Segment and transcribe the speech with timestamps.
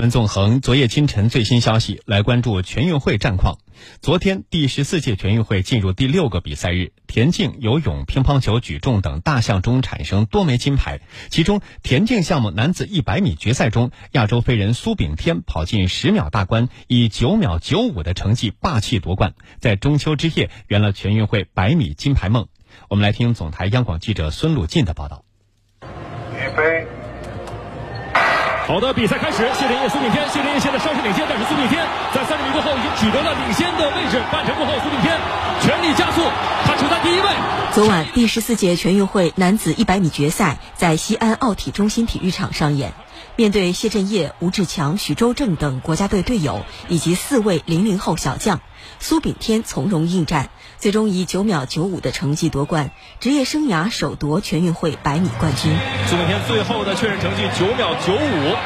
[0.00, 3.58] 闻纵横，昨夜今晨最新消息，来关注全运会战况。
[4.00, 11.02] 昨天，第十四届全运会进入第六个比赛日，田径、游泳、乒乓球、举重等大项中产生多枚金牌。
[11.28, 22.48] 其中，田径项目男子一百米决赛中，亚洲飞人苏炳添跑进十秒大关，以九秒九五的成绩霸气夺冠，在中秋之夜圆了全运会百米金牌梦。
[22.88, 25.26] 我们来听总台央广记者孙鲁进的报道。
[28.70, 29.38] 好的，比赛开始。
[29.58, 31.84] 谢震业、苏炳添，谢震业现在稍事领先，但是苏炳添
[32.14, 34.22] 在三十米过后已经取得了领先的位置。
[34.30, 35.18] 半程过后，苏炳添
[35.60, 36.22] 全力加速，
[36.64, 37.26] 他处在第一位。
[37.72, 42.92] 昨晚第十四届全运会男子一百米决赛在西安奥体中心体育场上演。
[43.36, 48.60] 面对谢震业、吴志强、许周正等国家队队友以及四位零零后小将，
[48.98, 55.72] 苏炳添从容应战，最终以九秒九五的成绩夺冠，职业生涯首夺全运会百米冠军。
[56.08, 58.56] 苏炳添最后的确认成绩九秒九五，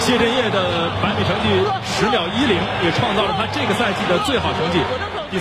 [0.00, 1.48] 谢震业的百米成绩
[1.84, 4.78] 十秒一零，也创造了他这个赛季的最好成绩。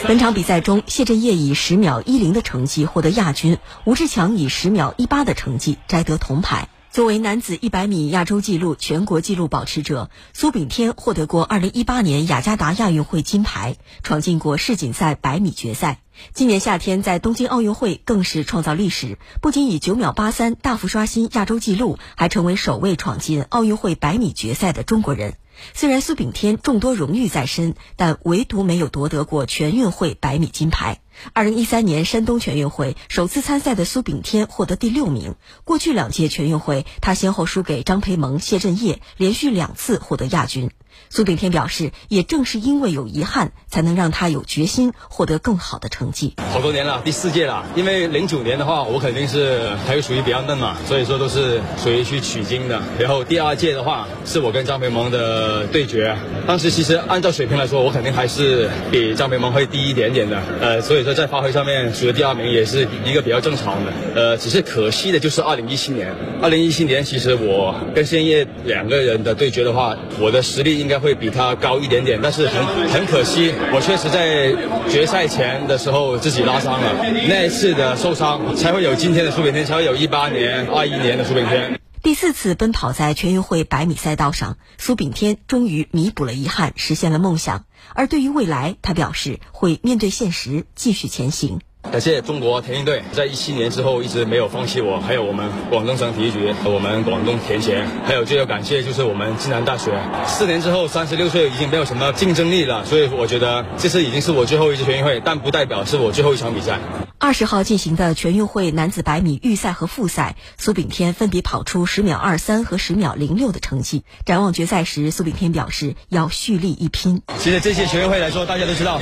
[0.07, 6.67] 本场比赛中，谢震业以十秒一零的成绩获得亚军，吴志强以十秒一八的成绩摘得铜牌。
[6.91, 16.01] 作为男子100米亚洲纪录全国纪录保持者，苏炳添获得过2018年雅加达亚运会金牌，闯进过世锦赛百米决赛。
[16.33, 25.35] 今年夏天在东京奥运会更是创造历史，不仅以9秒83大幅刷新亚洲纪录，还成为首位闯进奥运会百米决赛的中国人。
[25.73, 31.01] 虽然苏炳添众多荣誉在身，但唯独没有夺得过全运会百米金牌。
[31.33, 35.35] 二零一三年山东全运会首次参赛的苏炳添获得第六名。
[35.65, 40.71] 过去两届全运会，他先后输给张培萌、谢震业，连续两次获得亚军。
[41.09, 46.35] 苏炳添表示，也正是因为有遗憾，才能让他有决心获得更好的成绩。
[46.51, 47.65] 好多年了，第四届了。
[47.75, 52.81] 因为零九年的话，我肯定是还是属于比较嫩嘛，所以说都是属于去取经的。
[52.99, 56.15] 然后第二届的话，是我跟张培萌的对决。
[56.45, 60.41] 当时其实按照水平来说，我肯定还是比张培萌会低一点点的。
[60.61, 63.93] 呃，所以说在发挥上面，取得第二名也是一个比较正常的。
[64.15, 66.13] 呃，只是可惜的就是二零一七年。
[66.41, 70.99] 二零一七年，其实我跟谢业两个人的对决的话，我的实力应该。
[70.99, 74.51] 会比他高一点点，但是很很可惜，我确实在
[74.89, 81.79] 决赛前的时候自己拉伤了，那一次的受伤才会有今天的苏炳添，才会有一八年、二一年的苏炳添。
[82.03, 87.63] 第四次奔跑在全运会百米赛道上，苏炳添终于弥补了遗憾，实现了梦想。
[87.95, 91.61] 而对于未来，他表示会面对现实，继续前行。
[91.83, 99.91] 感谢中国田径队在一七年之后一直没有放弃我，还有我们广东省体育局和我们广东田协，还有最要感谢就是我们暨南大学。
[100.27, 106.79] 四年之后，三十六岁已经没有什么竞争力了，所以我觉得这次已经是我最后一次全运会，但不代表是我最后一场比赛。
[107.21, 114.03] 二十号进行的全运会男子百米预赛和复赛，苏炳添分别跑出十秒二三和十秒零六的成绩。
[114.25, 117.21] 展望决赛时，苏炳添表示要蓄力一拼。
[117.37, 119.01] 其实这届全运会来说，大家都知道，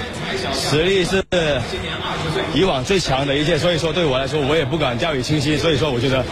[0.51, 1.23] 实力是
[2.55, 5.59] 以往最强的一届，所以说对我来说，我也不敢掉以轻心。
[5.59, 6.25] 所以说，我觉得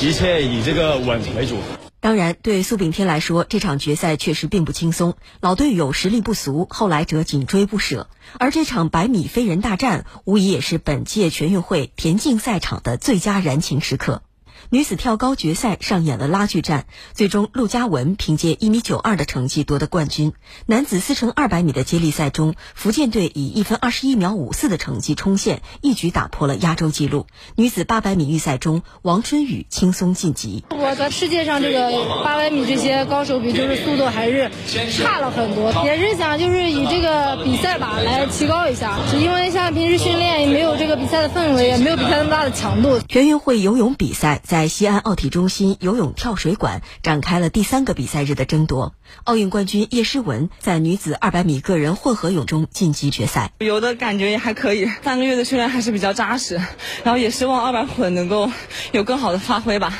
[0.00, 1.58] 一切以这个稳为主。
[2.06, 5.16] 当然，对苏炳添来说，这场决赛确实并不轻松。
[5.40, 8.08] 老队友实力不俗，后来者紧追不舍。
[8.38, 14.22] 而这场百米飞人大战，无疑也是本届全运会田径赛场的最佳燃情时刻。
[14.70, 20.32] 女子跳高决赛上演了拉锯战，最终陆佳文凭借一米九二的成绩夺得冠军。
[20.66, 27.26] 男子四乘二百米的接力赛中，福建队以一分二十一秒五四的成绩冲线，一举打破了亚洲纪录。
[27.54, 30.64] 女子八百米预赛中，王春雨轻松晋级。
[30.70, 31.90] 我在世界上这个
[32.24, 34.50] 八百米这些高手比，就是速度还是
[34.90, 35.72] 差了很多。
[35.84, 43.00] 也是想就是以这个比赛吧来提高一下，因为像平时训练也没有这个比赛的氛围，也没有比赛那么大的强度。
[43.08, 44.66] 全运会游泳比赛在。
[44.76, 48.92] 西安奥体中心游泳跳水馆展开了第三个比赛日的争夺。
[49.24, 53.52] 奥运冠军叶诗文在女子200米个人混合泳中晋级决赛。
[53.60, 56.56] 游的感觉也还可以，三个月的训练还是比较扎实，
[57.04, 58.50] 然后也希望200混能够
[58.92, 59.96] 有更好的发挥吧。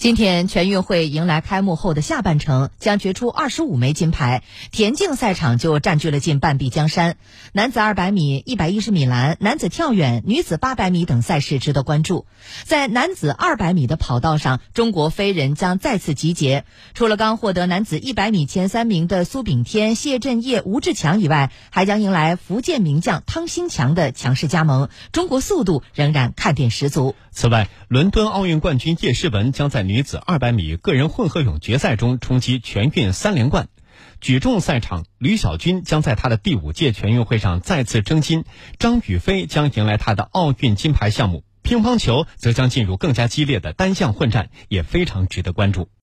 [0.00, 4.42] 今天全运会迎来开幕后的下半程，将决出二十五枚金牌。
[4.72, 7.18] 田径赛场就占据了近半壁江山。
[7.52, 12.24] 男子二百米、一百一十米栏、男子跳远、女子八百米等赛事值得关注。
[12.64, 16.64] 在男子二百米的跑道上，中国飞人将再次集结。
[16.94, 24.88] 除了刚获得男子一百米前三名的苏炳添、谢震业、吴志强以外，还将迎来福建名将汤新强的强势加盟。
[25.12, 27.14] 中国速度仍然看点十足。
[27.32, 33.68] 此外，伦敦奥运冠军叶诗文将在女子200米个人混合泳决赛中冲击全运三连冠。
[34.20, 38.44] 举重赛场，吕小军将在他的第五届全运会上再次争金。
[38.78, 41.42] 张雨霏将迎来他的奥运金牌项目。
[41.62, 45.90] 乒乓球则将进入更加激烈的单项混战，也非常值得关注。